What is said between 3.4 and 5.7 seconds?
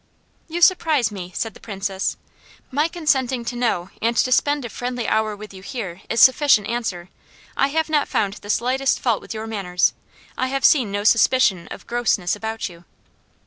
to know and to spend a friendly hour with you